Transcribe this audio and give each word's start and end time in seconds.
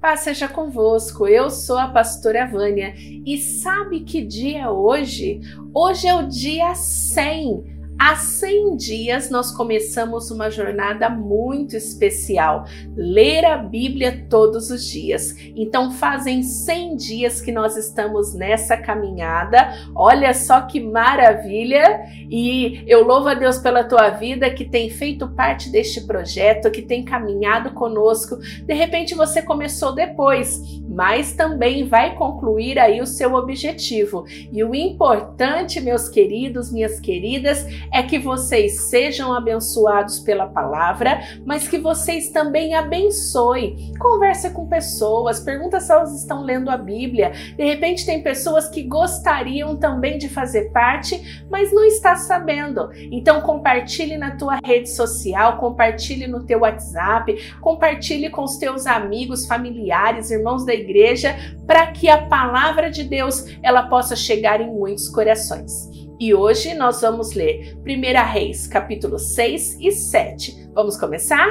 Paz 0.00 0.20
seja 0.20 0.48
convosco, 0.48 1.28
eu 1.28 1.50
sou 1.50 1.76
a 1.76 1.86
pastora 1.86 2.46
Vânia 2.46 2.94
e 2.96 3.36
sabe 3.36 4.00
que 4.00 4.24
dia 4.24 4.62
é 4.62 4.68
hoje? 4.68 5.42
Hoje 5.74 6.06
é 6.06 6.14
o 6.14 6.26
dia 6.26 6.74
100 6.74 7.79
Há 8.02 8.16
100 8.16 8.76
dias 8.78 9.28
nós 9.28 9.52
começamos 9.52 10.30
uma 10.30 10.50
jornada 10.50 11.10
muito 11.10 11.76
especial, 11.76 12.64
ler 12.96 13.44
a 13.44 13.58
Bíblia 13.58 14.26
todos 14.30 14.70
os 14.70 14.86
dias. 14.86 15.36
Então 15.54 15.92
fazem 15.92 16.42
100 16.42 16.96
dias 16.96 17.42
que 17.42 17.52
nós 17.52 17.76
estamos 17.76 18.32
nessa 18.32 18.74
caminhada. 18.74 19.74
Olha 19.94 20.32
só 20.32 20.62
que 20.62 20.80
maravilha! 20.80 22.00
E 22.30 22.82
eu 22.86 23.04
louvo 23.04 23.28
a 23.28 23.34
Deus 23.34 23.58
pela 23.58 23.84
tua 23.84 24.08
vida 24.08 24.48
que 24.48 24.64
tem 24.64 24.88
feito 24.88 25.28
parte 25.28 25.70
deste 25.70 26.06
projeto, 26.06 26.70
que 26.70 26.80
tem 26.80 27.04
caminhado 27.04 27.74
conosco. 27.74 28.38
De 28.64 28.72
repente 28.72 29.14
você 29.14 29.42
começou 29.42 29.94
depois, 29.94 30.58
mas 30.88 31.34
também 31.34 31.86
vai 31.86 32.16
concluir 32.16 32.78
aí 32.78 33.02
o 33.02 33.06
seu 33.06 33.34
objetivo. 33.34 34.24
E 34.50 34.64
o 34.64 34.74
importante, 34.74 35.82
meus 35.82 36.08
queridos, 36.08 36.72
minhas 36.72 36.98
queridas, 36.98 37.66
é 37.92 38.02
que 38.02 38.18
vocês 38.18 38.88
sejam 38.88 39.32
abençoados 39.32 40.20
pela 40.20 40.46
palavra, 40.46 41.20
mas 41.44 41.66
que 41.66 41.78
vocês 41.78 42.30
também 42.30 42.74
abençoem. 42.74 43.92
Conversa 43.98 44.50
com 44.50 44.66
pessoas, 44.66 45.40
pergunta 45.40 45.80
se 45.80 45.92
elas 45.92 46.14
estão 46.14 46.42
lendo 46.42 46.70
a 46.70 46.76
Bíblia. 46.76 47.32
De 47.56 47.64
repente 47.64 48.06
tem 48.06 48.22
pessoas 48.22 48.68
que 48.68 48.82
gostariam 48.82 49.76
também 49.76 50.18
de 50.18 50.28
fazer 50.28 50.70
parte, 50.70 51.44
mas 51.50 51.72
não 51.72 51.84
está 51.84 52.16
sabendo. 52.16 52.90
Então 53.10 53.40
compartilhe 53.40 54.16
na 54.16 54.36
tua 54.36 54.58
rede 54.64 54.88
social, 54.90 55.58
compartilhe 55.58 56.26
no 56.26 56.44
teu 56.44 56.60
WhatsApp, 56.60 57.36
compartilhe 57.60 58.30
com 58.30 58.44
os 58.44 58.56
teus 58.56 58.86
amigos, 58.86 59.46
familiares, 59.46 60.30
irmãos 60.30 60.64
da 60.64 60.74
igreja, 60.74 61.34
para 61.66 61.88
que 61.88 62.08
a 62.08 62.26
palavra 62.26 62.90
de 62.90 63.04
Deus 63.04 63.44
ela 63.62 63.84
possa 63.84 64.14
chegar 64.14 64.60
em 64.60 64.70
muitos 64.70 65.08
corações. 65.08 65.89
E 66.20 66.34
hoje 66.34 66.74
nós 66.74 67.00
vamos 67.00 67.32
ler 67.32 67.78
1 67.78 68.30
Reis, 68.30 68.66
capítulo 68.66 69.18
6 69.18 69.80
e 69.80 69.90
7. 69.90 70.68
Vamos 70.74 70.98
começar? 70.98 71.48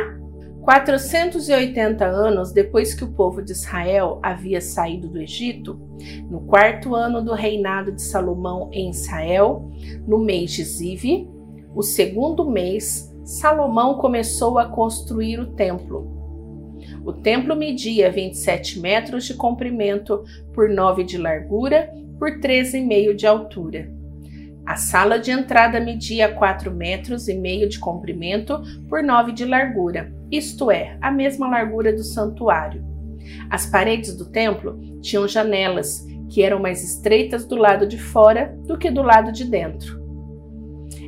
480 0.61 2.05
anos 2.05 2.51
depois 2.51 2.93
que 2.93 3.03
o 3.03 3.11
povo 3.11 3.41
de 3.41 3.51
Israel 3.51 4.19
havia 4.21 4.61
saído 4.61 5.07
do 5.07 5.19
Egito, 5.19 5.81
no 6.29 6.41
quarto 6.41 6.93
ano 6.93 7.19
do 7.19 7.33
reinado 7.33 7.91
de 7.91 8.03
Salomão 8.03 8.69
em 8.71 8.91
Israel, 8.91 9.71
no 10.07 10.19
mês 10.19 10.51
de 10.51 10.63
Zive, 10.63 11.27
o 11.73 11.81
segundo 11.81 12.47
mês, 12.47 13.11
Salomão 13.23 13.95
começou 13.95 14.59
a 14.59 14.67
construir 14.67 15.39
o 15.39 15.47
templo. 15.47 16.77
O 17.03 17.11
templo 17.11 17.55
media 17.55 18.11
27 18.11 18.79
metros 18.79 19.25
de 19.25 19.33
comprimento 19.33 20.23
por 20.53 20.69
9 20.69 21.03
de 21.05 21.17
largura 21.17 21.91
por 22.19 22.39
13,5 22.39 23.15
de 23.15 23.25
altura 23.25 23.98
a 24.69 24.75
sala 24.75 25.17
de 25.17 25.31
entrada 25.31 25.79
media 25.79 26.31
4 26.31 26.71
metros 26.71 27.27
e 27.27 27.33
meio 27.33 27.67
de 27.67 27.79
comprimento 27.79 28.61
por 28.87 29.01
9 29.01 29.31
de 29.31 29.43
largura, 29.43 30.13
isto 30.31 30.69
é, 30.69 30.95
a 31.01 31.09
mesma 31.09 31.49
largura 31.49 31.91
do 31.91 32.03
santuário. 32.03 32.85
As 33.49 33.65
paredes 33.65 34.15
do 34.15 34.25
templo 34.29 34.79
tinham 35.01 35.27
janelas, 35.27 36.05
que 36.29 36.43
eram 36.43 36.59
mais 36.59 36.83
estreitas 36.83 37.47
do 37.47 37.55
lado 37.55 37.87
de 37.87 37.97
fora 37.97 38.55
do 38.67 38.77
que 38.77 38.91
do 38.91 39.01
lado 39.01 39.31
de 39.31 39.43
dentro. 39.43 39.99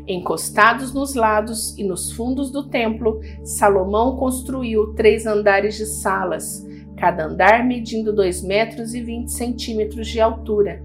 Encostados 0.07 0.91
nos 0.91 1.13
lados 1.13 1.77
e 1.77 1.83
nos 1.83 2.11
fundos 2.11 2.49
do 2.49 2.67
templo, 2.67 3.19
Salomão 3.43 4.17
construiu 4.17 4.95
três 4.95 5.27
andares 5.27 5.77
de 5.77 5.85
salas, 5.85 6.65
cada 6.97 7.27
andar 7.27 7.63
medindo 7.63 8.11
2 8.11 8.41
metros 8.41 8.95
e 8.95 9.03
20 9.03 9.31
centímetros 9.31 10.07
de 10.07 10.19
altura 10.19 10.81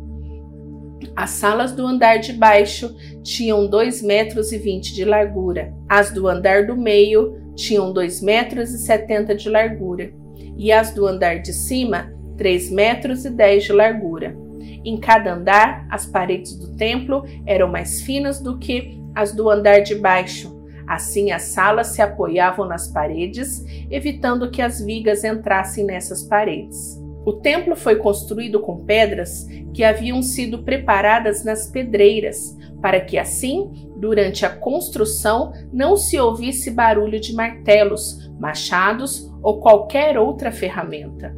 as 1.15 1.31
salas 1.31 1.73
do 1.73 1.87
andar 1.87 2.19
de 2.19 2.33
baixo 2.33 2.95
tinham 3.23 3.67
2 3.67 4.03
metros 4.03 4.53
e 4.53 4.59
20 4.59 4.95
de 4.95 5.05
largura. 5.05 5.75
As 5.89 6.11
do 6.11 6.27
andar 6.29 6.67
do 6.67 6.77
meio 6.77 7.39
tinham 7.55 7.93
2 7.93 8.23
metros 8.23 8.73
e 8.73 8.79
70 8.79 9.35
de 9.35 9.49
largura. 9.49 10.13
E 10.57 10.73
as 10.73 10.93
do 10.95 11.07
andar 11.07 11.37
de 11.37 11.53
cima, 11.53 12.13
3 12.37 12.71
metros 12.71 13.25
e 13.25 13.31
10 13.31 13.65
de 13.65 13.73
largura. 13.73 14.37
Em 14.85 14.99
cada 14.99 15.35
andar, 15.35 15.87
as 15.91 16.07
paredes 16.07 16.57
do 16.57 16.77
templo 16.77 17.25
eram 17.47 17.69
mais 17.69 18.01
finas 18.03 18.41
do 18.41 18.59
que 18.59 19.01
as 19.15 19.33
do 19.35 19.51
andar 19.51 19.81
de 19.81 19.95
baixo. 19.95 20.55
Assim, 20.87 21.33
as 21.33 21.43
salas 21.43 21.89
se 21.89 22.01
apoiavam 22.01 22.67
nas 22.67 22.87
paredes, 22.87 23.65
evitando 23.91 24.51
que 24.51 24.63
as 24.63 24.81
vigas 24.81 25.25
entrassem 25.25 25.85
nessas 25.85 26.23
paredes. 26.23 27.06
O 27.27 27.33
templo 27.33 27.75
foi 27.75 27.97
construído 27.97 28.61
com 28.61 28.85
pedras 28.85 29.49
que 29.75 29.83
haviam 29.83 30.23
sido 30.23 30.63
preparadas 30.63 31.45
nas 31.45 31.69
pedreiras, 31.69 32.57
para 32.81 33.01
que 33.01 33.19
assim, 33.19 33.91
durante 33.97 34.47
a 34.47 34.49
construção, 34.49 35.53
não 35.73 35.97
se 35.97 36.21
ouvisse 36.21 36.71
barulho 36.71 37.19
de 37.19 37.35
martelos, 37.35 38.31
machados 38.39 39.29
ou 39.43 39.59
qualquer 39.59 40.17
outra 40.17 40.53
ferramenta. 40.53 41.37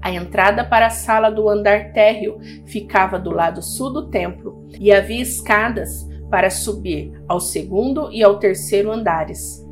A 0.00 0.12
entrada 0.12 0.64
para 0.64 0.86
a 0.86 0.90
sala 0.90 1.30
do 1.30 1.48
andar 1.48 1.92
térreo 1.92 2.38
ficava 2.64 3.18
do 3.18 3.32
lado 3.32 3.60
sul 3.60 3.92
do 3.92 4.08
templo 4.08 4.68
e 4.78 4.92
havia 4.92 5.20
escadas 5.20 6.06
para 6.30 6.48
subir 6.48 7.12
ao 7.26 7.40
segundo 7.40 8.12
e 8.12 8.22
ao 8.22 8.38
terceiro 8.38 8.92
andares. 8.92 9.65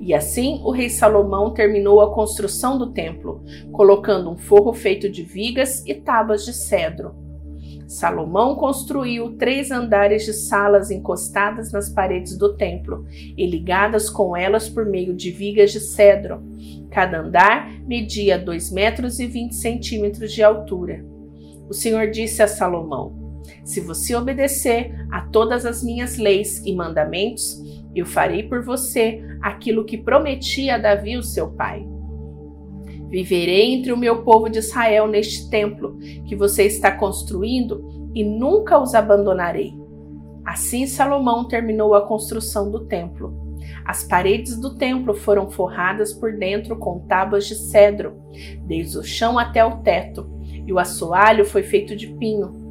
E 0.00 0.14
assim 0.14 0.60
o 0.64 0.70
rei 0.70 0.88
Salomão 0.88 1.52
terminou 1.52 2.00
a 2.00 2.14
construção 2.14 2.78
do 2.78 2.92
templo, 2.92 3.42
colocando 3.72 4.30
um 4.30 4.36
forro 4.36 4.72
feito 4.72 5.08
de 5.08 5.22
vigas 5.22 5.84
e 5.86 5.94
tábuas 5.94 6.44
de 6.44 6.52
cedro. 6.52 7.26
Salomão 7.86 8.56
construiu 8.56 9.36
três 9.36 9.70
andares 9.70 10.24
de 10.24 10.32
salas 10.32 10.90
encostadas 10.90 11.70
nas 11.70 11.88
paredes 11.88 12.36
do 12.36 12.54
templo 12.56 13.06
e 13.36 13.46
ligadas 13.46 14.10
com 14.10 14.36
elas 14.36 14.68
por 14.68 14.84
meio 14.84 15.14
de 15.14 15.30
vigas 15.30 15.70
de 15.70 15.80
cedro. 15.80 16.42
Cada 16.90 17.20
andar 17.20 17.70
media 17.86 18.38
2 18.38 18.72
metros 18.72 19.20
e 19.20 19.26
20 19.26 19.54
centímetros 19.54 20.32
de 20.32 20.42
altura. 20.42 21.04
O 21.68 21.74
Senhor 21.74 22.10
disse 22.10 22.42
a 22.42 22.48
Salomão: 22.48 23.42
Se 23.64 23.80
você 23.80 24.16
obedecer 24.16 24.92
a 25.10 25.20
todas 25.20 25.64
as 25.64 25.82
minhas 25.82 26.16
leis 26.16 26.62
e 26.66 26.74
mandamentos, 26.74 27.62
eu 28.00 28.06
farei 28.06 28.42
por 28.42 28.62
você 28.62 29.22
aquilo 29.40 29.84
que 29.84 29.96
prometi 29.96 30.70
a 30.70 30.78
Davi, 30.78 31.16
o 31.16 31.22
seu 31.22 31.50
pai. 31.50 31.86
Viverei 33.08 33.72
entre 33.72 33.92
o 33.92 33.96
meu 33.96 34.22
povo 34.22 34.48
de 34.48 34.58
Israel 34.58 35.06
neste 35.06 35.48
templo 35.48 35.96
que 36.26 36.34
você 36.34 36.64
está 36.64 36.90
construindo 36.90 38.10
e 38.14 38.24
nunca 38.24 38.78
os 38.78 38.94
abandonarei. 38.94 39.72
Assim 40.44 40.86
Salomão 40.86 41.46
terminou 41.46 41.94
a 41.94 42.06
construção 42.06 42.70
do 42.70 42.86
templo. 42.86 43.56
As 43.84 44.04
paredes 44.04 44.58
do 44.58 44.76
templo 44.76 45.14
foram 45.14 45.50
forradas 45.50 46.12
por 46.12 46.32
dentro 46.36 46.76
com 46.76 47.00
tábuas 47.06 47.46
de 47.46 47.54
cedro, 47.54 48.16
desde 48.66 48.98
o 48.98 49.02
chão 49.02 49.38
até 49.38 49.64
o 49.64 49.78
teto, 49.78 50.28
e 50.66 50.72
o 50.72 50.78
assoalho 50.78 51.44
foi 51.44 51.62
feito 51.62 51.96
de 51.96 52.08
pinho. 52.08 52.65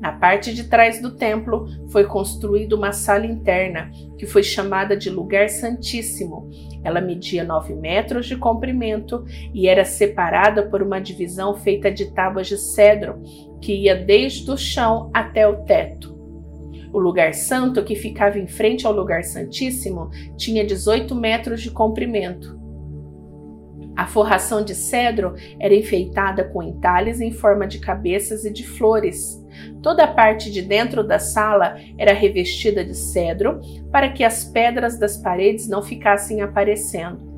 Na 0.00 0.12
parte 0.12 0.54
de 0.54 0.64
trás 0.64 1.00
do 1.00 1.16
templo 1.16 1.66
foi 1.90 2.04
construída 2.04 2.76
uma 2.76 2.92
sala 2.92 3.26
interna, 3.26 3.90
que 4.18 4.26
foi 4.26 4.42
chamada 4.42 4.96
de 4.96 5.10
Lugar 5.10 5.48
Santíssimo. 5.48 6.48
Ela 6.82 7.00
media 7.00 7.44
9 7.44 7.74
metros 7.74 8.26
de 8.26 8.36
comprimento 8.36 9.24
e 9.52 9.68
era 9.68 9.84
separada 9.84 10.68
por 10.68 10.82
uma 10.82 11.00
divisão 11.00 11.54
feita 11.54 11.90
de 11.90 12.12
tábuas 12.12 12.46
de 12.46 12.58
cedro, 12.58 13.22
que 13.60 13.72
ia 13.72 13.94
desde 13.94 14.50
o 14.50 14.56
chão 14.56 15.10
até 15.12 15.46
o 15.48 15.64
teto. 15.64 16.14
O 16.92 16.98
lugar 16.98 17.34
santo, 17.34 17.82
que 17.82 17.96
ficava 17.96 18.38
em 18.38 18.46
frente 18.46 18.86
ao 18.86 18.92
lugar 18.92 19.24
santíssimo, 19.24 20.10
tinha 20.36 20.64
18 20.64 21.12
metros 21.14 21.60
de 21.60 21.70
comprimento. 21.70 22.63
A 23.96 24.06
forração 24.06 24.64
de 24.64 24.74
cedro 24.74 25.34
era 25.60 25.74
enfeitada 25.74 26.44
com 26.44 26.62
entalhes 26.62 27.20
em 27.20 27.30
forma 27.30 27.66
de 27.66 27.78
cabeças 27.78 28.44
e 28.44 28.52
de 28.52 28.66
flores. 28.66 29.40
Toda 29.82 30.04
a 30.04 30.12
parte 30.12 30.50
de 30.50 30.62
dentro 30.62 31.06
da 31.06 31.18
sala 31.18 31.76
era 31.96 32.12
revestida 32.12 32.84
de 32.84 32.94
cedro 32.96 33.60
para 33.92 34.08
que 34.10 34.24
as 34.24 34.44
pedras 34.44 34.98
das 34.98 35.16
paredes 35.16 35.68
não 35.68 35.82
ficassem 35.82 36.42
aparecendo. 36.42 37.32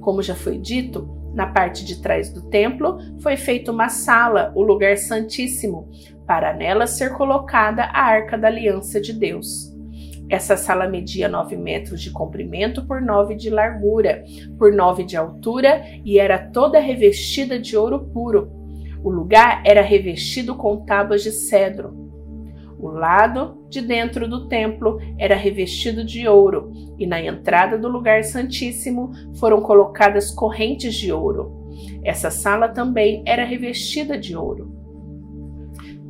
Como 0.00 0.22
já 0.22 0.34
foi 0.34 0.58
dito, 0.58 1.08
na 1.34 1.46
parte 1.46 1.84
de 1.84 2.00
trás 2.02 2.30
do 2.30 2.42
templo 2.50 2.98
foi 3.20 3.36
feita 3.36 3.72
uma 3.72 3.88
sala, 3.88 4.52
o 4.54 4.62
lugar 4.62 4.98
santíssimo, 4.98 5.88
para 6.26 6.52
nela 6.52 6.86
ser 6.86 7.14
colocada 7.14 7.84
a 7.84 8.02
arca 8.02 8.36
da 8.36 8.48
aliança 8.48 9.00
de 9.00 9.12
Deus. 9.12 9.71
Essa 10.32 10.56
sala 10.56 10.88
media 10.88 11.28
9 11.28 11.58
metros 11.58 12.00
de 12.00 12.10
comprimento 12.10 12.86
por 12.86 13.02
9 13.02 13.34
de 13.34 13.50
largura, 13.50 14.24
por 14.56 14.72
9 14.72 15.04
de 15.04 15.14
altura 15.14 15.84
e 16.06 16.18
era 16.18 16.38
toda 16.38 16.80
revestida 16.80 17.58
de 17.58 17.76
ouro 17.76 18.00
puro. 18.14 18.50
O 19.04 19.10
lugar 19.10 19.62
era 19.62 19.82
revestido 19.82 20.54
com 20.54 20.86
tábuas 20.86 21.22
de 21.22 21.30
cedro. 21.30 22.10
O 22.78 22.88
lado 22.88 23.62
de 23.68 23.82
dentro 23.82 24.26
do 24.26 24.48
templo 24.48 24.98
era 25.18 25.36
revestido 25.36 26.02
de 26.02 26.26
ouro, 26.26 26.72
e 26.98 27.06
na 27.06 27.20
entrada 27.20 27.76
do 27.76 27.86
lugar 27.86 28.24
santíssimo 28.24 29.12
foram 29.34 29.60
colocadas 29.60 30.30
correntes 30.30 30.94
de 30.94 31.12
ouro. 31.12 31.70
Essa 32.02 32.30
sala 32.30 32.70
também 32.70 33.22
era 33.26 33.44
revestida 33.44 34.16
de 34.16 34.34
ouro. 34.34 34.71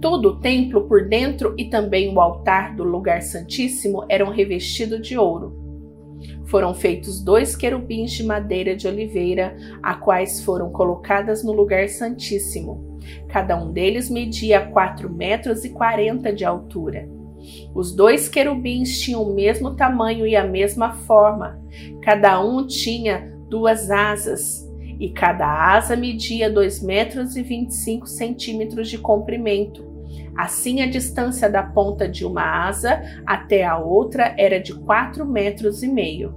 Todo 0.03 0.31
o 0.31 0.37
templo 0.41 0.89
por 0.89 1.09
dentro 1.09 1.55
e 1.57 1.67
também 1.67 2.13
o 2.13 2.21
altar 2.21 2.75
do 2.75 2.83
lugar 2.83 3.23
santíssimo 3.23 4.05
eram 4.09 4.31
revestidos 4.31 5.07
de 5.07 5.17
ouro. 5.17 5.63
Foram 6.47 6.75
feitos 6.75 7.23
dois 7.23 7.55
querubins 7.55 8.11
de 8.11 8.25
madeira 8.25 8.75
de 8.75 8.89
oliveira, 8.89 9.57
a 9.81 9.95
quais 9.95 10.45
foram 10.45 10.73
colocadas 10.73 11.45
no 11.45 11.53
lugar 11.53 11.89
santíssimo. 11.89 12.99
Cada 13.29 13.57
um 13.57 13.73
deles 13.73 14.11
media 14.11 14.67
quatro 14.73 15.09
metros 15.09 15.65
e 15.65 15.71
quarenta 15.71 16.33
de 16.33 16.45
altura. 16.45 17.09
Os 17.73 17.95
dois 17.95 18.29
querubins 18.29 19.01
tinham 19.01 19.23
o 19.23 19.33
mesmo 19.33 19.77
tamanho 19.77 20.27
e 20.27 20.35
a 20.35 20.45
mesma 20.45 20.95
forma. 20.95 21.63
Cada 22.03 22.45
um 22.45 22.67
tinha 22.67 23.33
duas 23.49 23.89
asas, 23.89 24.69
e 24.99 25.11
cada 25.11 25.47
asa 25.47 25.95
media 25.95 26.51
dois 26.51 26.83
metros 26.83 27.37
e 27.37 27.43
vinte 27.43 27.71
e 27.71 27.75
cinco 27.75 28.09
centímetros 28.09 28.91
de 28.91 28.99
comprimento. 28.99 29.92
Assim, 30.37 30.81
a 30.81 30.87
distância 30.87 31.49
da 31.49 31.63
ponta 31.63 32.09
de 32.09 32.25
uma 32.25 32.67
asa 32.67 33.03
até 33.27 33.65
a 33.65 33.79
outra 33.79 34.35
era 34.39 34.61
de 34.61 34.75
quatro 34.75 35.27
metros 35.27 35.83
e 35.83 35.89
meio. 35.89 36.35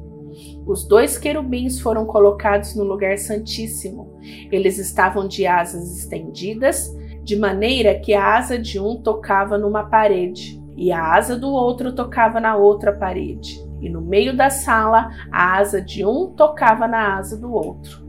Os 0.66 0.86
dois 0.86 1.18
querubins 1.18 1.80
foram 1.80 2.06
colocados 2.06 2.75
no 2.75 2.83
lugar 2.83 3.18
santíssimo. 3.18 4.19
Eles 4.51 4.77
estavam 4.77 5.27
de 5.27 5.48
asas 5.48 5.98
estendidas, 5.98 6.94
de 7.24 7.36
maneira 7.36 8.00
que 8.00 8.13
a 8.13 8.36
asa 8.36 8.60
de 8.60 8.80
um 8.80 9.01
tocava 9.01 9.57
numa 9.57 9.86
parede 9.86 10.62
e 10.75 10.92
a 10.92 11.13
asa 11.13 11.38
do 11.38 11.50
outro 11.50 11.94
tocava 11.94 12.39
na 12.39 12.56
outra 12.56 12.92
parede. 12.92 13.63
E 13.81 13.89
no 13.89 14.01
meio 14.01 14.36
da 14.36 14.50
sala, 14.50 15.10
a 15.31 15.57
asa 15.57 15.81
de 15.81 16.06
um 16.06 16.31
tocava 16.31 16.88
na 16.88 17.18
asa 17.18 17.38
do 17.38 17.51
outro. 17.54 18.06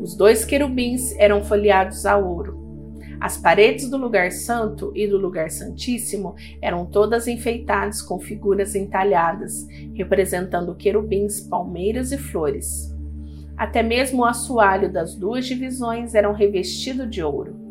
Os 0.00 0.14
dois 0.16 0.44
querubins 0.44 1.14
eram 1.18 1.42
folheados 1.42 2.06
a 2.06 2.16
ouro. 2.16 2.57
As 3.20 3.36
paredes 3.36 3.90
do 3.90 3.96
lugar 3.96 4.30
santo 4.30 4.92
e 4.94 5.06
do 5.06 5.18
lugar 5.18 5.50
santíssimo 5.50 6.34
eram 6.62 6.86
todas 6.86 7.26
enfeitadas 7.26 8.00
com 8.00 8.18
figuras 8.20 8.74
entalhadas, 8.74 9.66
representando 9.94 10.74
querubins, 10.74 11.40
palmeiras 11.40 12.12
e 12.12 12.18
flores. 12.18 12.96
Até 13.56 13.82
mesmo 13.82 14.22
o 14.22 14.24
assoalho 14.24 14.92
das 14.92 15.16
duas 15.16 15.46
divisões 15.46 16.14
eram 16.14 16.32
revestido 16.32 17.06
de 17.06 17.22
ouro. 17.22 17.68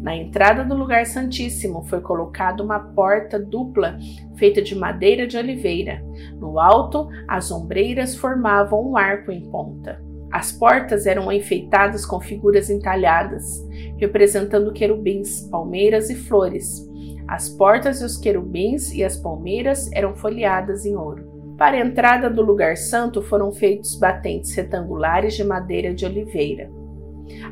Na 0.00 0.14
entrada 0.14 0.64
do 0.64 0.76
lugar 0.76 1.06
santíssimo 1.06 1.82
foi 1.84 2.00
colocada 2.00 2.62
uma 2.62 2.78
porta 2.78 3.38
dupla 3.38 3.98
feita 4.36 4.62
de 4.62 4.74
madeira 4.74 5.26
de 5.26 5.36
oliveira. 5.36 6.02
No 6.38 6.60
alto, 6.60 7.08
as 7.26 7.50
ombreiras 7.50 8.14
formavam 8.14 8.90
um 8.90 8.96
arco 8.96 9.32
em 9.32 9.40
ponta. 9.50 10.00
As 10.30 10.52
portas 10.52 11.06
eram 11.06 11.32
enfeitadas 11.32 12.04
com 12.04 12.20
figuras 12.20 12.68
entalhadas, 12.68 13.66
representando 13.96 14.72
querubins, 14.72 15.40
palmeiras 15.50 16.10
e 16.10 16.14
flores. 16.14 16.86
As 17.26 17.48
portas 17.48 18.00
e 18.00 18.04
os 18.04 18.16
querubins 18.16 18.92
e 18.92 19.02
as 19.02 19.16
palmeiras 19.16 19.90
eram 19.92 20.14
folheadas 20.14 20.84
em 20.84 20.96
ouro. 20.96 21.54
Para 21.56 21.76
a 21.76 21.80
entrada 21.80 22.30
do 22.30 22.42
lugar 22.42 22.76
santo 22.76 23.20
foram 23.20 23.50
feitos 23.50 23.96
batentes 23.96 24.54
retangulares 24.54 25.34
de 25.34 25.42
madeira 25.42 25.92
de 25.92 26.06
oliveira. 26.06 26.70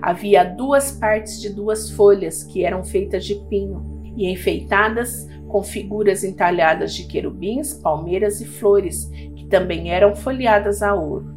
Havia 0.00 0.44
duas 0.44 0.92
partes 0.92 1.40
de 1.40 1.52
duas 1.52 1.90
folhas 1.90 2.42
que 2.44 2.64
eram 2.64 2.84
feitas 2.84 3.24
de 3.24 3.34
pinho 3.48 3.82
e 4.16 4.30
enfeitadas 4.30 5.26
com 5.48 5.62
figuras 5.62 6.24
entalhadas 6.24 6.94
de 6.94 7.06
querubins, 7.06 7.74
palmeiras 7.74 8.40
e 8.40 8.46
flores, 8.46 9.06
que 9.36 9.46
também 9.46 9.90
eram 9.90 10.14
folheadas 10.14 10.82
a 10.82 10.94
ouro. 10.94 11.35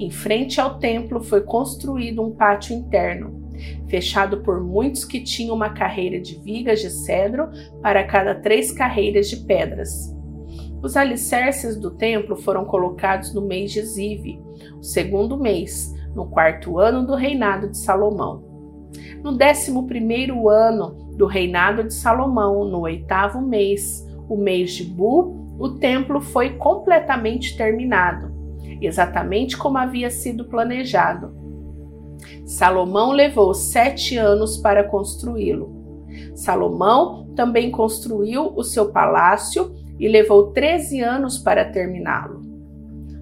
Em 0.00 0.10
frente 0.10 0.58
ao 0.58 0.78
templo 0.78 1.22
foi 1.22 1.42
construído 1.42 2.22
um 2.22 2.30
pátio 2.30 2.74
interno, 2.74 3.52
fechado 3.86 4.38
por 4.38 4.58
muitos 4.58 5.04
que 5.04 5.20
tinham 5.22 5.54
uma 5.54 5.68
carreira 5.68 6.18
de 6.18 6.40
vigas 6.40 6.80
de 6.80 6.88
cedro 6.88 7.50
para 7.82 8.02
cada 8.04 8.34
três 8.34 8.72
carreiras 8.72 9.28
de 9.28 9.36
pedras. 9.44 10.16
Os 10.82 10.96
alicerces 10.96 11.76
do 11.76 11.90
templo 11.90 12.34
foram 12.34 12.64
colocados 12.64 13.34
no 13.34 13.42
mês 13.42 13.72
de 13.72 13.82
Zive, 13.82 14.40
o 14.78 14.82
segundo 14.82 15.36
mês, 15.36 15.94
no 16.14 16.30
quarto 16.30 16.78
ano 16.78 17.06
do 17.06 17.14
reinado 17.14 17.68
de 17.68 17.76
Salomão. 17.76 18.42
No 19.22 19.36
décimo 19.36 19.86
primeiro 19.86 20.48
ano 20.48 21.10
do 21.14 21.26
reinado 21.26 21.84
de 21.84 21.92
Salomão, 21.92 22.64
no 22.64 22.80
oitavo 22.80 23.42
mês, 23.42 24.02
o 24.30 24.38
mês 24.38 24.72
de 24.72 24.82
Bu, 24.82 25.56
o 25.58 25.68
templo 25.78 26.22
foi 26.22 26.56
completamente 26.56 27.54
terminado, 27.54 28.39
exatamente 28.80 29.56
como 29.56 29.78
havia 29.78 30.10
sido 30.10 30.44
planejado. 30.44 31.34
Salomão 32.44 33.12
levou 33.12 33.54
sete 33.54 34.16
anos 34.16 34.56
para 34.56 34.84
construí-lo. 34.84 35.78
Salomão 36.34 37.32
também 37.34 37.70
construiu 37.70 38.52
o 38.56 38.62
seu 38.62 38.90
palácio 38.90 39.74
e 39.98 40.08
levou 40.08 40.52
treze 40.52 41.00
anos 41.00 41.38
para 41.38 41.64
terminá-lo. 41.64 42.40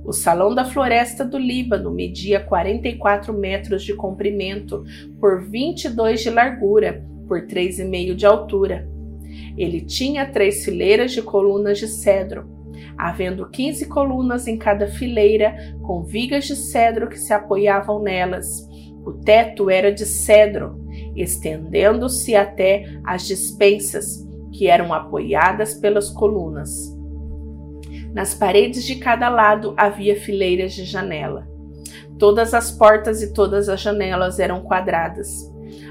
O 0.04 0.12
Salão 0.12 0.54
da 0.54 0.64
Floresta 0.64 1.22
do 1.22 1.36
Líbano 1.36 1.90
media 1.90 2.40
44 2.40 3.34
metros 3.34 3.82
de 3.82 3.94
comprimento 3.94 4.82
por 5.20 5.42
22 5.42 6.22
de 6.22 6.30
largura 6.30 7.04
por 7.26 7.42
3,5 7.42 8.14
de 8.14 8.24
altura. 8.24 8.88
Ele 9.56 9.82
tinha 9.82 10.24
três 10.24 10.64
fileiras 10.64 11.12
de 11.12 11.20
colunas 11.20 11.78
de 11.78 11.86
cedro, 11.86 12.48
havendo 12.98 13.48
15 13.48 13.86
colunas 13.86 14.48
em 14.48 14.58
cada 14.58 14.88
fileira, 14.88 15.54
com 15.82 16.02
vigas 16.02 16.46
de 16.46 16.56
cedro 16.56 17.08
que 17.08 17.18
se 17.18 17.32
apoiavam 17.32 18.02
nelas. 18.02 18.66
O 19.06 19.12
teto 19.12 19.70
era 19.70 19.92
de 19.92 20.04
cedro, 20.04 20.84
estendendo-se 21.16 22.34
até 22.34 22.84
as 23.04 23.26
dispensas, 23.26 24.26
que 24.52 24.66
eram 24.66 24.92
apoiadas 24.92 25.74
pelas 25.74 26.10
colunas. 26.10 26.70
Nas 28.12 28.34
paredes 28.34 28.84
de 28.84 28.96
cada 28.96 29.28
lado 29.28 29.74
havia 29.76 30.16
fileiras 30.16 30.72
de 30.72 30.84
janela. 30.84 31.46
Todas 32.18 32.52
as 32.52 32.70
portas 32.72 33.22
e 33.22 33.32
todas 33.32 33.68
as 33.68 33.80
janelas 33.80 34.40
eram 34.40 34.62
quadradas. 34.62 35.28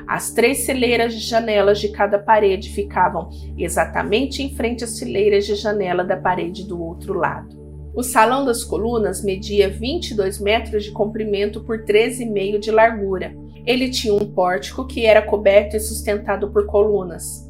As 0.07 0.31
três 0.31 0.65
fileiras 0.65 1.13
de 1.13 1.19
janelas 1.19 1.79
de 1.79 1.89
cada 1.89 2.19
parede 2.19 2.69
ficavam 2.69 3.29
exatamente 3.57 4.41
em 4.41 4.55
frente 4.55 4.83
às 4.83 4.97
fileiras 4.97 5.45
de 5.45 5.55
janela 5.55 6.03
da 6.03 6.17
parede 6.17 6.67
do 6.67 6.81
outro 6.81 7.13
lado. 7.13 7.57
O 7.93 8.03
salão 8.03 8.45
das 8.45 8.63
colunas 8.63 9.23
media 9.23 9.69
22 9.69 10.39
metros 10.39 10.83
de 10.83 10.91
comprimento 10.91 11.61
por 11.61 11.83
13,5 11.83 12.59
de 12.59 12.69
largura. 12.69 13.35
Ele 13.65 13.89
tinha 13.89 14.13
um 14.13 14.31
pórtico 14.33 14.85
que 14.85 15.05
era 15.05 15.21
coberto 15.21 15.75
e 15.75 15.79
sustentado 15.79 16.51
por 16.51 16.67
colunas. 16.67 17.47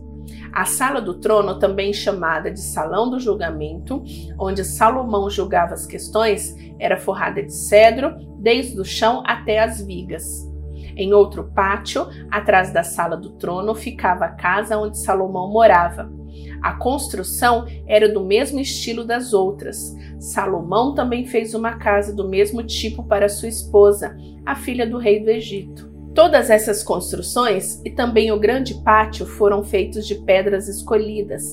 A 0.53 0.65
sala 0.65 1.01
do 1.01 1.15
trono, 1.19 1.59
também 1.59 1.93
chamada 1.93 2.49
de 2.49 2.61
Salão 2.61 3.09
do 3.09 3.19
Julgamento, 3.19 4.01
onde 4.39 4.63
Salomão 4.63 5.29
julgava 5.29 5.73
as 5.73 5.85
questões, 5.85 6.55
era 6.79 6.97
forrada 6.97 7.43
de 7.43 7.53
cedro, 7.53 8.15
desde 8.39 8.79
o 8.79 8.85
chão 8.85 9.21
até 9.25 9.59
as 9.59 9.81
vigas. 9.81 10.46
Em 10.97 11.13
outro 11.13 11.43
pátio, 11.53 12.07
atrás 12.31 12.73
da 12.73 12.83
sala 12.83 13.15
do 13.15 13.29
trono, 13.33 13.75
ficava 13.75 14.25
a 14.25 14.31
casa 14.31 14.77
onde 14.79 14.97
Salomão 14.97 15.47
morava. 15.47 16.11
A 16.59 16.73
construção 16.73 17.67
era 17.85 18.11
do 18.11 18.25
mesmo 18.25 18.59
estilo 18.59 19.05
das 19.05 19.31
outras. 19.31 19.95
Salomão 20.19 20.95
também 20.95 21.27
fez 21.27 21.53
uma 21.53 21.77
casa 21.77 22.15
do 22.15 22.27
mesmo 22.27 22.63
tipo 22.63 23.03
para 23.03 23.29
sua 23.29 23.47
esposa, 23.47 24.17
a 24.43 24.55
filha 24.55 24.87
do 24.87 24.97
rei 24.97 25.23
do 25.23 25.29
Egito. 25.29 25.87
Todas 26.15 26.49
essas 26.49 26.81
construções 26.81 27.79
e 27.85 27.91
também 27.91 28.31
o 28.31 28.39
grande 28.39 28.73
pátio 28.83 29.23
foram 29.23 29.63
feitos 29.63 30.07
de 30.07 30.15
pedras 30.15 30.67
escolhidas, 30.67 31.43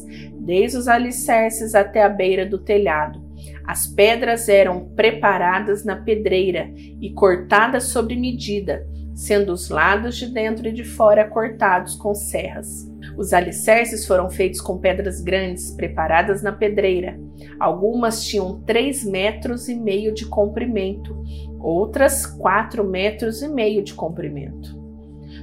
desde 0.41 0.79
os 0.79 0.89
alicerces 0.89 1.75
até 1.75 2.03
a 2.03 2.09
beira 2.09 2.47
do 2.47 2.57
telhado. 2.57 3.23
As 3.67 3.87
pedras 3.87 4.49
eram 4.49 4.89
preparadas 4.97 5.85
na 5.85 5.97
pedreira 5.97 6.73
e 6.75 7.13
cortadas 7.13 7.85
sobre 7.85 8.17
medida, 8.17 8.87
sendo 9.15 9.53
os 9.53 9.69
lados 9.69 10.17
de 10.17 10.27
dentro 10.27 10.69
e 10.69 10.73
de 10.73 10.85
fora 10.85 11.29
cortados 11.29 11.95
com 11.95 12.15
serras. 12.15 12.91
Os 13.17 13.33
alicerces 13.33 14.07
foram 14.07 14.29
feitos 14.29 14.61
com 14.61 14.79
pedras 14.79 15.21
grandes, 15.21 15.71
preparadas 15.71 16.43
na 16.43 16.53
pedreira. 16.53 17.19
Algumas 17.61 18.25
tinham 18.25 18.61
três 18.63 19.05
metros 19.05 19.69
e 19.69 19.75
meio 19.75 20.13
de 20.13 20.27
comprimento 20.27 21.15
outras 21.65 22.27
4 22.27 22.85
metros 22.85 23.41
e 23.41 23.49
meio 23.49 23.83
de 23.83 23.95
comprimento. 23.95 24.79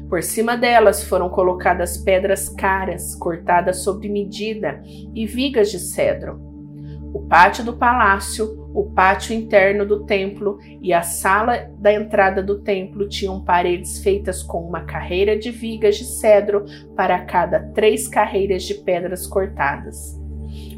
Por 0.07 0.21
cima 0.21 0.55
delas 0.55 1.03
foram 1.03 1.29
colocadas 1.29 1.97
pedras 1.97 2.47
caras, 2.47 3.15
cortadas 3.15 3.83
sob 3.83 4.07
medida, 4.07 4.83
e 5.15 5.25
vigas 5.25 5.71
de 5.71 5.79
cedro. 5.79 6.50
O 7.13 7.19
pátio 7.27 7.65
do 7.65 7.73
palácio, 7.73 8.69
o 8.73 8.85
pátio 8.85 9.35
interno 9.35 9.85
do 9.85 10.05
templo 10.05 10.59
e 10.81 10.93
a 10.93 11.01
sala 11.01 11.69
da 11.77 11.93
entrada 11.93 12.41
do 12.41 12.59
templo 12.59 13.07
tinham 13.07 13.43
paredes 13.43 13.99
feitas 13.99 14.41
com 14.41 14.65
uma 14.65 14.85
carreira 14.85 15.37
de 15.37 15.51
vigas 15.51 15.97
de 15.97 16.05
cedro 16.05 16.63
para 16.95 17.19
cada 17.25 17.59
três 17.59 18.07
carreiras 18.07 18.63
de 18.63 18.75
pedras 18.75 19.27
cortadas. 19.27 20.17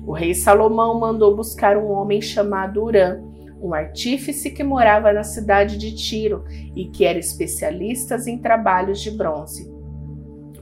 O 0.05 0.11
rei 0.11 0.33
Salomão 0.33 0.99
mandou 0.99 1.35
buscar 1.35 1.77
um 1.77 1.91
homem 1.91 2.19
chamado 2.19 2.83
Urã, 2.83 3.21
um 3.61 3.73
artífice 3.73 4.49
que 4.49 4.63
morava 4.63 5.13
na 5.13 5.23
cidade 5.23 5.77
de 5.77 5.95
Tiro 5.95 6.43
e 6.75 6.85
que 6.85 7.05
era 7.05 7.19
especialista 7.19 8.17
em 8.27 8.39
trabalhos 8.39 8.99
de 8.99 9.11
bronze. 9.11 9.71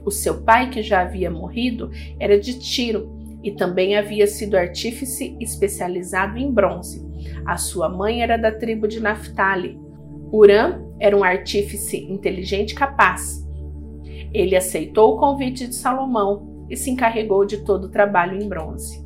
O 0.04 0.10
seu 0.10 0.42
pai, 0.42 0.68
que 0.68 0.82
já 0.82 1.00
havia 1.00 1.30
morrido, 1.30 1.90
era 2.20 2.38
de 2.38 2.58
Tiro 2.58 3.21
e 3.42 3.50
também 3.50 3.96
havia 3.96 4.26
sido 4.26 4.56
artífice 4.56 5.36
especializado 5.40 6.38
em 6.38 6.50
bronze. 6.50 7.04
A 7.44 7.56
sua 7.56 7.88
mãe 7.88 8.22
era 8.22 8.36
da 8.36 8.52
tribo 8.52 8.86
de 8.86 9.00
Naphtali. 9.00 9.78
Urã 10.32 10.80
era 10.98 11.16
um 11.16 11.24
artífice 11.24 11.98
inteligente 11.98 12.72
e 12.72 12.74
capaz. 12.74 13.46
Ele 14.32 14.56
aceitou 14.56 15.14
o 15.14 15.18
convite 15.18 15.66
de 15.66 15.74
Salomão 15.74 16.66
e 16.70 16.76
se 16.76 16.90
encarregou 16.90 17.44
de 17.44 17.58
todo 17.58 17.84
o 17.84 17.90
trabalho 17.90 18.40
em 18.40 18.48
bronze. 18.48 19.02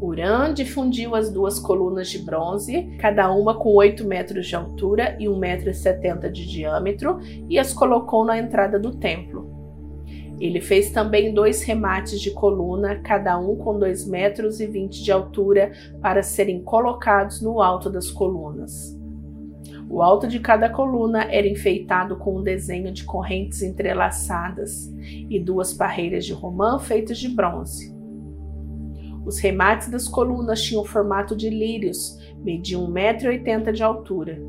Urã 0.00 0.52
difundiu 0.54 1.14
as 1.14 1.30
duas 1.30 1.58
colunas 1.58 2.08
de 2.08 2.20
bronze, 2.20 2.96
cada 2.98 3.30
uma 3.30 3.58
com 3.58 3.74
8 3.74 4.06
metros 4.06 4.46
de 4.46 4.56
altura 4.56 5.16
e 5.20 5.26
1,70 5.26 5.38
metro 5.38 6.32
de 6.32 6.46
diâmetro, 6.46 7.18
e 7.48 7.58
as 7.58 7.74
colocou 7.74 8.24
na 8.24 8.38
entrada 8.38 8.78
do 8.78 8.92
templo. 8.96 9.49
Ele 10.40 10.60
fez 10.60 10.90
também 10.90 11.34
dois 11.34 11.62
remates 11.62 12.18
de 12.18 12.30
coluna, 12.30 12.96
cada 12.96 13.38
um 13.38 13.56
com 13.56 13.78
2 13.78 14.06
metros 14.08 14.58
e 14.58 14.66
20 14.66 15.04
de 15.04 15.12
altura, 15.12 15.72
para 16.00 16.22
serem 16.22 16.62
colocados 16.62 17.42
no 17.42 17.60
alto 17.60 17.90
das 17.90 18.10
colunas. 18.10 18.98
O 19.90 20.00
alto 20.00 20.26
de 20.26 20.40
cada 20.40 20.70
coluna 20.70 21.24
era 21.24 21.46
enfeitado 21.46 22.16
com 22.16 22.38
um 22.38 22.42
desenho 22.42 22.90
de 22.90 23.04
correntes 23.04 23.60
entrelaçadas 23.60 24.90
e 25.28 25.38
duas 25.38 25.74
parreiras 25.74 26.24
de 26.24 26.32
romã 26.32 26.78
feitas 26.78 27.18
de 27.18 27.28
bronze. 27.28 27.94
Os 29.26 29.38
remates 29.38 29.90
das 29.90 30.08
colunas 30.08 30.62
tinham 30.62 30.84
formato 30.84 31.36
de 31.36 31.50
lírios, 31.50 32.18
mediam 32.38 32.90
1,80m 32.90 33.72
de 33.72 33.82
altura, 33.82 34.40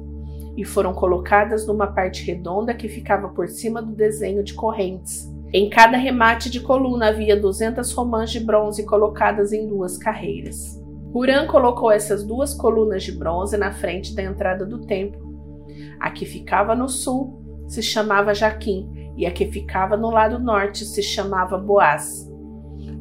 e 0.56 0.64
foram 0.64 0.94
colocadas 0.94 1.68
numa 1.68 1.88
parte 1.88 2.24
redonda 2.24 2.74
que 2.74 2.88
ficava 2.88 3.28
por 3.30 3.50
cima 3.50 3.82
do 3.82 3.94
desenho 3.94 4.44
de 4.44 4.54
correntes, 4.54 5.30
em 5.54 5.70
cada 5.70 5.98
remate 5.98 6.50
de 6.50 6.62
coluna 6.62 7.10
havia 7.10 7.40
200 7.40 7.92
romãs 7.92 8.32
de 8.32 8.40
bronze 8.40 8.86
colocadas 8.86 9.52
em 9.52 9.68
duas 9.68 9.98
carreiras. 9.98 10.82
Hurã 11.14 11.46
colocou 11.46 11.92
essas 11.92 12.24
duas 12.24 12.54
colunas 12.54 13.04
de 13.04 13.12
bronze 13.12 13.58
na 13.58 13.74
frente 13.74 14.16
da 14.16 14.24
entrada 14.24 14.66
do 14.66 14.86
templo. 14.86 15.30
A 16.00 16.10
que 16.10 16.26
ficava 16.26 16.74
no 16.74 16.88
sul 16.88 17.66
se 17.68 17.84
chamava 17.84 18.34
Jaquim 18.34 19.12
e 19.18 19.26
a 19.26 19.32
que 19.32 19.46
ficava 19.52 19.98
no 19.98 20.10
lado 20.10 20.40
norte 20.40 20.86
se 20.86 21.04
chamava 21.04 21.58
Boaz. 21.58 22.30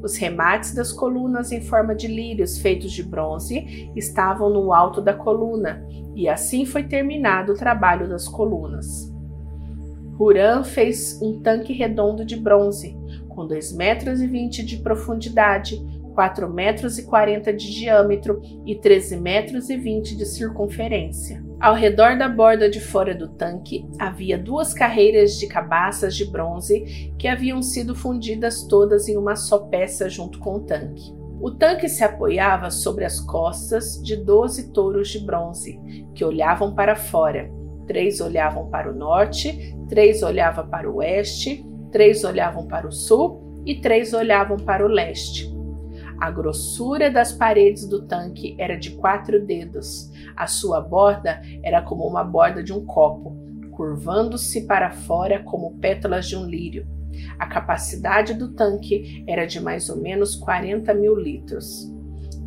Os 0.03 0.17
remates 0.17 0.75
das 0.75 0.91
colunas 0.91 1.53
em 1.53 1.61
forma 1.61 1.95
de 1.95 2.09
lírios 2.09 2.59
feitos 2.59 2.91
de 2.91 3.03
bronze 3.03 3.91
estavam 3.95 4.51
no 4.51 4.73
alto 4.73 5.01
da 5.01 5.13
coluna, 5.13 5.87
e 6.15 6.29
assim 6.29 6.65
foi 6.65 6.85
terminado 6.85 7.53
o 7.53 7.57
trabalho 7.57 8.09
das 8.09 8.27
colunas. 8.27 9.10
Huram 10.21 10.63
fez 10.63 11.19
um 11.23 11.41
tanque 11.41 11.73
redondo 11.73 12.27
de 12.27 12.37
bronze, 12.37 12.95
com 13.31 13.49
2,20 13.49 13.77
metros 13.77 14.21
e 14.21 14.63
de 14.63 14.77
profundidade, 14.77 15.83
4 16.15 16.53
metros 16.53 16.99
e 16.99 17.05
40 17.05 17.55
de 17.55 17.73
diâmetro 17.73 18.43
e 18.67 18.75
13 18.75 19.17
metros 19.17 19.71
e 19.71 19.79
20 19.79 20.15
de 20.15 20.27
circunferência. 20.27 21.43
Ao 21.59 21.75
redor 21.75 22.19
da 22.19 22.29
borda 22.29 22.69
de 22.69 22.81
fora 22.81 23.15
do 23.15 23.29
tanque 23.29 23.87
havia 23.99 24.37
duas 24.37 24.75
carreiras 24.75 25.39
de 25.39 25.47
cabaças 25.47 26.15
de 26.15 26.31
bronze 26.31 27.15
que 27.19 27.27
haviam 27.27 27.63
sido 27.63 27.95
fundidas 27.95 28.65
todas 28.65 29.09
em 29.09 29.17
uma 29.17 29.37
só 29.37 29.61
peça 29.61 30.07
junto 30.11 30.39
com 30.39 30.57
o 30.57 30.61
tanque. 30.61 31.15
O 31.41 31.51
tanque 31.51 31.89
se 31.89 32.05
apoiava 32.05 32.71
sobre 32.71 33.07
as 33.07 33.19
costas 33.21 33.99
de 34.03 34.17
doze 34.17 34.71
touros 34.71 35.09
de 35.09 35.21
bronze 35.25 35.81
que 36.15 36.23
olhavam 36.23 36.75
para 36.75 36.95
fora. 36.95 37.51
Três 37.87 38.21
olhavam 38.21 38.69
para 38.69 38.91
o 38.91 38.95
norte, 38.95 39.75
três 39.89 40.23
olhavam 40.23 40.69
para 40.69 40.91
o 40.91 40.97
oeste, 40.97 41.65
três 41.91 42.25
olhavam 42.25 42.67
para 42.67 42.87
o 42.87 42.93
sul 42.93 43.63
e 43.67 43.81
três 43.81 44.13
olhavam 44.13 44.57
para 44.57 44.85
o 44.85 44.89
leste. 44.89 45.51
A 46.21 46.31
grossura 46.31 47.11
das 47.11 47.33
paredes 47.33 47.89
do 47.89 48.07
tanque 48.07 48.55
era 48.59 48.77
de 48.77 48.91
quatro 48.91 49.45
dedos. 49.45 50.11
A 50.37 50.47
sua 50.47 50.81
borda 50.81 51.41
era 51.63 51.81
como 51.81 52.07
uma 52.07 52.23
borda 52.23 52.63
de 52.63 52.73
um 52.75 52.85
copo, 52.85 53.35
curvando-se 53.71 54.67
para 54.67 54.91
fora 54.91 55.43
como 55.43 55.79
pétalas 55.79 56.29
de 56.29 56.37
um 56.37 56.45
lírio. 56.45 56.87
A 57.39 57.47
capacidade 57.47 58.35
do 58.35 58.53
tanque 58.53 59.25
era 59.27 59.47
de 59.47 59.61
mais 59.61 59.89
ou 59.89 59.97
menos 59.97 60.37
40 60.37 60.93
mil 60.93 61.17
litros. 61.17 61.91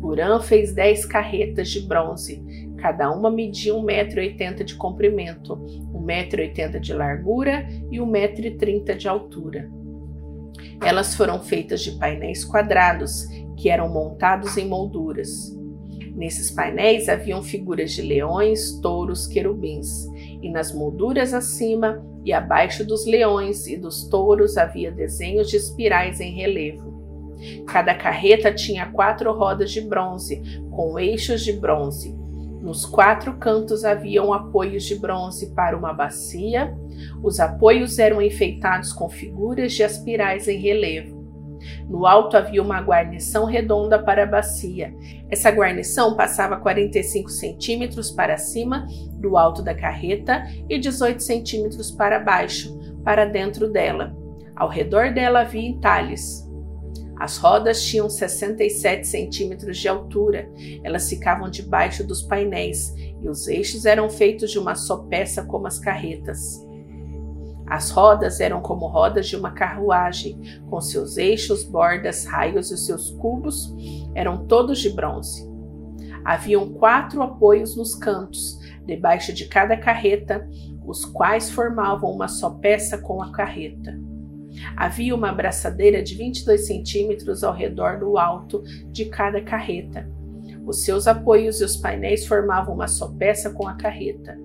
Urã 0.00 0.38
fez 0.38 0.72
dez 0.72 1.04
carretas 1.04 1.68
de 1.70 1.80
bronze, 1.80 2.42
Cada 2.78 3.10
uma 3.10 3.30
media 3.30 3.72
1,80m 3.72 4.64
de 4.64 4.74
comprimento, 4.74 5.56
1,80m 5.92 6.78
de 6.80 6.92
largura 6.92 7.66
e 7.90 7.98
1,30m 7.98 8.96
de 8.96 9.08
altura. 9.08 9.70
Elas 10.82 11.14
foram 11.14 11.40
feitas 11.40 11.80
de 11.80 11.92
painéis 11.92 12.44
quadrados 12.44 13.26
que 13.56 13.68
eram 13.68 13.88
montados 13.88 14.56
em 14.56 14.66
molduras. 14.66 15.56
Nesses 16.14 16.50
painéis 16.50 17.08
haviam 17.08 17.42
figuras 17.42 17.92
de 17.92 18.02
leões, 18.02 18.78
touros, 18.80 19.26
querubins, 19.26 20.06
e 20.42 20.50
nas 20.50 20.72
molduras 20.72 21.34
acima 21.34 22.04
e 22.24 22.32
abaixo 22.32 22.84
dos 22.84 23.04
leões 23.06 23.66
e 23.66 23.76
dos 23.76 24.08
touros 24.08 24.56
havia 24.56 24.90
desenhos 24.90 25.50
de 25.50 25.56
espirais 25.56 26.20
em 26.20 26.32
relevo. 26.32 26.94
Cada 27.66 27.94
carreta 27.94 28.52
tinha 28.52 28.86
quatro 28.92 29.32
rodas 29.32 29.72
de 29.72 29.80
bronze, 29.80 30.40
com 30.70 30.98
eixos 30.98 31.42
de 31.42 31.52
bronze, 31.52 32.16
nos 32.64 32.86
quatro 32.86 33.34
cantos 33.34 33.84
haviam 33.84 34.32
apoios 34.32 34.84
de 34.84 34.94
bronze 34.94 35.54
para 35.54 35.76
uma 35.76 35.92
bacia. 35.92 36.74
Os 37.22 37.38
apoios 37.38 37.98
eram 37.98 38.22
enfeitados 38.22 38.90
com 38.90 39.06
figuras 39.06 39.74
de 39.74 39.82
aspirais 39.82 40.48
em 40.48 40.58
relevo. 40.58 41.22
No 41.86 42.06
alto 42.06 42.38
havia 42.38 42.62
uma 42.62 42.80
guarnição 42.80 43.44
redonda 43.44 44.02
para 44.02 44.22
a 44.22 44.26
bacia. 44.26 44.94
Essa 45.28 45.50
guarnição 45.50 46.16
passava 46.16 46.56
45 46.56 47.28
centímetros 47.28 48.10
para 48.10 48.38
cima 48.38 48.86
do 49.20 49.36
alto 49.36 49.62
da 49.62 49.74
carreta 49.74 50.42
e 50.66 50.78
18 50.78 51.22
centímetros 51.22 51.90
para 51.90 52.18
baixo, 52.18 52.74
para 53.04 53.26
dentro 53.26 53.70
dela. 53.70 54.16
Ao 54.56 54.70
redor 54.70 55.12
dela 55.12 55.40
havia 55.40 55.68
entalhes. 55.68 56.43
As 57.18 57.36
rodas 57.36 57.82
tinham 57.82 58.10
67 58.10 59.06
centímetros 59.06 59.78
de 59.78 59.88
altura, 59.88 60.48
elas 60.82 61.08
ficavam 61.08 61.48
debaixo 61.48 62.04
dos 62.04 62.22
painéis 62.22 62.92
e 63.22 63.28
os 63.28 63.46
eixos 63.46 63.86
eram 63.86 64.10
feitos 64.10 64.50
de 64.50 64.58
uma 64.58 64.74
só 64.74 64.98
peça, 64.98 65.44
como 65.44 65.66
as 65.66 65.78
carretas. 65.78 66.64
As 67.66 67.90
rodas 67.90 68.40
eram 68.40 68.60
como 68.60 68.86
rodas 68.86 69.26
de 69.26 69.36
uma 69.36 69.52
carruagem, 69.52 70.38
com 70.68 70.80
seus 70.80 71.16
eixos, 71.16 71.64
bordas, 71.64 72.24
raios 72.26 72.70
e 72.70 72.76
seus 72.76 73.10
cubos 73.10 73.74
eram 74.14 74.46
todos 74.46 74.80
de 74.80 74.90
bronze. 74.90 75.48
Haviam 76.24 76.72
quatro 76.74 77.22
apoios 77.22 77.76
nos 77.76 77.94
cantos, 77.94 78.58
debaixo 78.84 79.32
de 79.32 79.46
cada 79.46 79.76
carreta, 79.76 80.48
os 80.86 81.04
quais 81.04 81.50
formavam 81.50 82.10
uma 82.10 82.28
só 82.28 82.50
peça 82.50 82.98
com 82.98 83.22
a 83.22 83.32
carreta. 83.32 83.98
Havia 84.76 85.14
uma 85.14 85.30
abraçadeira 85.30 86.02
de 86.02 86.14
22 86.14 86.66
centímetros 86.66 87.42
ao 87.42 87.54
redor 87.54 87.98
do 87.98 88.18
alto 88.18 88.62
de 88.90 89.06
cada 89.06 89.40
carreta. 89.40 90.08
Os 90.66 90.84
seus 90.84 91.06
apoios 91.06 91.60
e 91.60 91.64
os 91.64 91.76
painéis 91.76 92.26
formavam 92.26 92.74
uma 92.74 92.88
só 92.88 93.08
peça 93.08 93.50
com 93.50 93.68
a 93.68 93.74
carreta. 93.74 94.38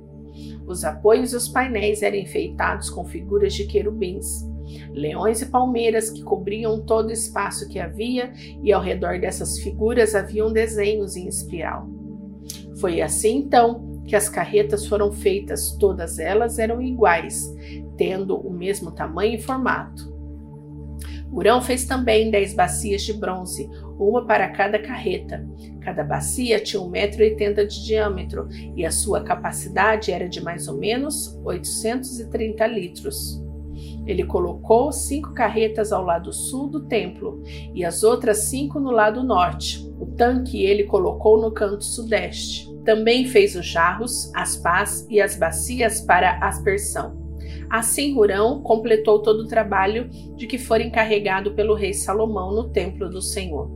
Os 0.66 0.84
apoios 0.84 1.34
e 1.34 1.36
os 1.36 1.48
painéis 1.48 2.02
eram 2.02 2.18
enfeitados 2.18 2.90
com 2.90 3.04
figuras 3.06 3.54
de 3.54 3.66
querubins, 3.66 4.46
leões 4.94 5.42
e 5.42 5.48
palmeiras 5.48 6.10
que 6.10 6.22
cobriam 6.22 6.80
todo 6.86 7.08
o 7.08 7.14
espaço 7.14 7.68
que 7.68 7.80
havia, 7.80 8.32
e 8.64 8.72
ao 8.72 8.82
redor 8.82 9.20
dessas 9.20 9.60
figuras 9.60 10.14
haviam 10.14 10.52
desenhos 10.52 11.16
em 11.16 11.28
espiral. 11.28 11.90
Foi 12.80 13.02
assim 13.02 13.38
então 13.38 13.89
que 14.10 14.16
as 14.16 14.28
carretas 14.28 14.88
foram 14.88 15.12
feitas, 15.12 15.72
todas 15.80 16.18
elas 16.18 16.58
eram 16.58 16.82
iguais, 16.82 17.54
tendo 17.96 18.36
o 18.36 18.52
mesmo 18.52 18.92
tamanho 18.92 19.36
e 19.36 19.42
formato. 19.42 20.12
Urão 21.32 21.62
fez 21.62 21.86
também 21.86 22.32
dez 22.32 22.56
bacias 22.56 23.04
de 23.04 23.14
bronze, 23.14 23.70
uma 24.00 24.26
para 24.26 24.50
cada 24.50 24.80
carreta. 24.80 25.48
Cada 25.82 26.04
bacia 26.04 26.60
tinha 26.60 26.82
1,80m 26.82 27.68
de 27.68 27.86
diâmetro 27.86 28.48
e 28.76 28.84
a 28.84 28.90
sua 28.90 29.24
capacidade 29.24 30.12
era 30.12 30.28
de 30.28 30.42
mais 30.42 30.68
ou 30.68 30.76
menos 30.76 31.40
830 31.44 32.66
litros. 32.66 33.40
Ele 34.10 34.24
colocou 34.24 34.92
cinco 34.92 35.36
carretas 35.36 35.92
ao 35.92 36.04
lado 36.04 36.34
sul 36.34 36.68
do 36.68 36.88
templo 36.88 37.44
e 37.76 37.86
as 37.86 38.02
outras 38.02 38.40
cinco 38.46 38.80
no 38.80 38.90
lado 38.90 39.24
norte. 39.24 39.88
O 40.00 40.08
tanque 40.08 40.64
ele 40.64 40.86
colocou 40.86 41.40
no 41.40 41.52
canto 41.52 41.84
sudeste. 41.84 42.68
Também 42.84 43.28
fez 43.28 43.56
os 43.56 43.68
jarros, 43.68 44.32
as 44.34 44.56
pás 44.56 45.06
e 45.12 45.22
as 45.22 45.38
bacias 45.38 46.02
para 46.02 46.40
aspersão. 46.40 47.20
Assim, 47.70 48.18
Hurão 48.18 48.64
completou 48.64 49.22
todo 49.22 49.42
o 49.42 49.48
trabalho 49.48 50.10
de 50.36 50.48
que 50.48 50.58
fora 50.58 50.82
encarregado 50.82 51.54
pelo 51.54 51.76
rei 51.76 51.94
Salomão 51.94 52.52
no 52.52 52.70
templo 52.70 53.08
do 53.08 53.22
Senhor. 53.22 53.70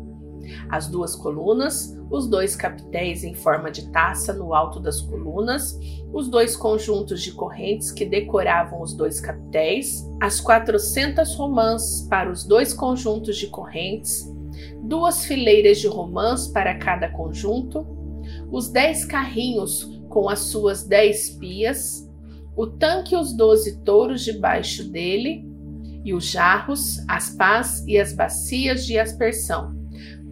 As 0.67 0.87
duas 0.87 1.15
colunas, 1.15 1.95
os 2.13 2.27
dois 2.27 2.55
capitéis 2.55 3.23
em 3.23 3.33
forma 3.33 3.71
de 3.71 3.89
taça 3.89 4.31
no 4.33 4.53
alto 4.53 4.79
das 4.79 5.01
colunas, 5.01 5.79
os 6.13 6.27
dois 6.27 6.55
conjuntos 6.55 7.23
de 7.23 7.31
correntes 7.31 7.91
que 7.91 8.05
decoravam 8.05 8.83
os 8.83 8.93
dois 8.93 9.19
capitéis, 9.19 10.07
as 10.21 10.39
400 10.39 11.33
romãs 11.33 12.05
para 12.07 12.31
os 12.31 12.43
dois 12.43 12.71
conjuntos 12.71 13.35
de 13.35 13.47
correntes, 13.47 14.31
duas 14.83 15.25
fileiras 15.25 15.79
de 15.79 15.87
romãs 15.87 16.47
para 16.47 16.75
cada 16.75 17.09
conjunto, 17.09 17.83
os 18.51 18.69
dez 18.69 19.05
carrinhos 19.05 19.99
com 20.07 20.29
as 20.29 20.39
suas 20.39 20.83
dez 20.83 21.31
pias, 21.31 22.07
o 22.55 22.67
tanque 22.67 23.15
e 23.15 23.17
os 23.17 23.33
doze 23.33 23.83
touros 23.83 24.23
debaixo 24.23 24.83
dele, 24.83 25.51
e 26.05 26.13
os 26.13 26.29
jarros, 26.29 27.03
as 27.07 27.31
pás 27.31 27.83
e 27.87 27.97
as 27.97 28.13
bacias 28.13 28.85
de 28.85 28.99
aspersão. 28.99 29.82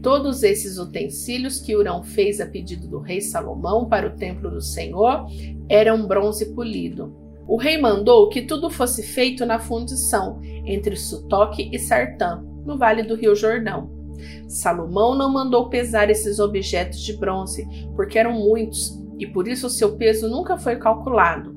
Todos 0.01 0.41
esses 0.41 0.79
utensílios 0.79 1.60
que 1.60 1.75
Urão 1.75 2.03
fez 2.03 2.41
a 2.41 2.48
pedido 2.48 2.88
do 2.88 3.00
rei 3.00 3.22
Salomão 3.22 3.88
para 3.88 4.08
o 4.08 4.15
templo 4.15 4.50
do 4.50 4.62
Senhor 4.62 5.27
eram 5.70 6.08
bronze 6.08 6.53
polido. 6.53 7.15
O 7.48 7.55
rei 7.55 7.77
mandou 7.77 8.29
que 8.29 8.41
tudo 8.41 8.70
fosse 8.70 9.03
feito 9.03 9.46
na 9.46 9.60
fundição 9.60 10.39
entre 10.65 10.96
Sutoque 10.96 11.70
e 11.72 11.77
Sartã, 11.77 12.43
no 12.65 12.77
vale 12.77 13.03
do 13.03 13.15
rio 13.15 13.36
Jordão. 13.36 13.91
Salomão 14.48 15.15
não 15.15 15.31
mandou 15.31 15.70
pesar 15.70 16.10
esses 16.10 16.39
objetos 16.39 17.01
de 17.01 17.13
bronze, 17.13 17.67
porque 17.96 18.17
eram 18.17 18.34
muitos 18.34 19.00
e 19.20 19.27
por 19.27 19.48
isso 19.48 19.70
seu 19.70 19.98
peso 19.98 20.27
nunca 20.29 20.58
foi 20.58 20.77
calculado. 20.77 21.55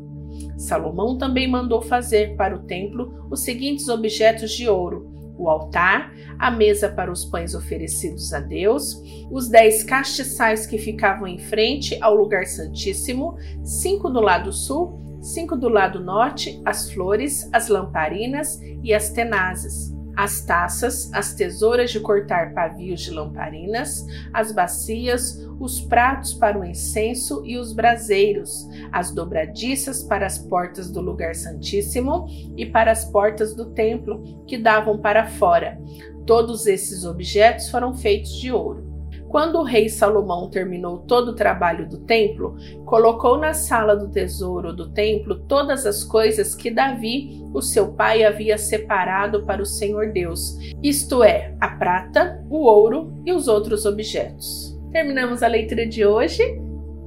Salomão 0.59 1.17
também 1.17 1.49
mandou 1.49 1.81
fazer 1.81 2.37
para 2.37 2.57
o 2.57 2.65
templo 2.65 3.27
os 3.31 3.43
seguintes 3.43 3.89
objetos 3.89 4.53
de 4.53 4.69
ouro: 4.69 5.14
o 5.45 5.51
altar, 5.51 6.13
a 6.39 6.51
mesa 6.51 6.89
para 6.89 7.13
os 7.13 7.25
pães 7.25 7.55
oferecidos 7.55 8.33
a 8.33 8.41
Deus, 8.41 9.01
os 9.31 9.49
dez 9.49 9.83
castiçais 9.85 10.67
que 10.67 10.79
ficavam 10.79 11.27
em 11.27 11.39
frente 11.39 11.97
ao 12.01 12.15
lugar 12.15 12.47
santíssimo, 12.47 13.37
cinco 13.63 14.11
do 14.11 14.21
lado 14.21 14.53
sul, 14.53 15.19
cinco 15.21 15.57
do 15.57 15.69
lado 15.69 16.01
norte, 16.01 16.61
as 16.65 16.91
flores, 16.91 17.49
as 17.53 17.69
lamparinas 17.69 18.61
e 18.83 18.93
as 18.93 19.11
tenazes 19.11 19.95
as 20.17 20.41
taças, 20.43 21.13
as 21.13 21.35
tesouras 21.35 21.91
de 21.91 22.01
cortar 22.01 22.53
pavios 22.53 23.01
de 23.01 23.11
lamparinas, 23.11 24.05
as 24.33 24.53
bacias, 24.53 25.39
os 25.59 25.81
pratos 25.81 26.35
para 26.35 26.59
o 26.59 26.65
incenso 26.65 27.43
e 27.45 27.57
os 27.57 27.73
braseiros, 27.73 28.69
as 28.93 29.11
dobradiças 29.13 30.03
para 30.03 30.27
as 30.27 30.39
portas 30.39 30.91
do 30.91 31.01
lugar 31.01 31.35
santíssimo 31.35 32.27
e 32.57 32.67
para 32.67 32.93
as 32.93 33.05
portas 33.05 33.55
do 33.55 33.67
templo 33.71 34.45
que 34.47 34.59
davam 34.59 34.99
para 34.99 35.27
fora. 35.27 35.79
Todos 36.27 36.67
esses 36.67 37.05
objetos 37.05 37.69
foram 37.69 37.95
feitos 37.95 38.33
de 38.35 38.51
ouro. 38.51 38.94
Quando 39.35 39.59
o 39.59 39.65
rei 39.65 39.89
Salomão 39.89 40.49
terminou 40.49 40.99
todo 40.99 41.33
o 41.33 41.35
trabalho 41.35 41.89
do 41.89 41.99
templo, 41.99 42.55
colocou 42.85 43.37
na 43.37 43.53
sala 43.53 43.97
do 43.97 44.09
tesouro 44.09 44.73
do 44.73 44.91
templo 44.91 45.41
todas 45.49 45.85
as 45.87 46.05
coisas 46.05 46.55
que 46.55 46.71
Davi, 46.71 47.43
o 47.53 47.61
seu 47.61 47.95
pai, 47.95 48.23
havia 48.23 48.57
separado 48.57 49.45
para 49.45 49.61
o 49.61 49.67
Senhor 49.67 50.13
Deus, 50.13 50.57
isto 50.81 51.25
é, 51.25 51.53
a 51.61 51.67
prata, 51.67 52.41
o 52.49 52.59
ouro 52.59 53.13
e 53.27 53.33
os 53.33 53.49
outros 53.49 53.85
objetos. 53.85 54.79
Terminamos 54.93 55.43
a 55.43 55.49
leitura 55.49 55.85
de 55.85 56.07
hoje. 56.07 56.41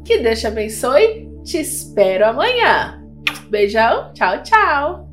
Que 0.03 0.17
Deus 0.17 0.41
te 0.41 0.47
abençoe. 0.47 1.29
Te 1.45 1.59
espero 1.59 2.25
amanhã. 2.25 3.01
Beijão. 3.49 4.11
Tchau, 4.13 4.43
tchau. 4.43 5.06